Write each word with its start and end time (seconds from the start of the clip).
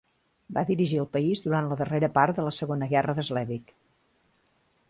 Va 0.57 0.63
dirigir 0.69 0.97
el 1.01 1.07
país 1.17 1.43
durant 1.43 1.69
la 1.73 1.77
darrera 1.83 2.11
part 2.17 2.39
de 2.39 2.47
la 2.49 2.57
Segona 2.61 2.91
Guerra 2.95 3.19
de 3.21 3.27
Slesvig. 3.29 3.71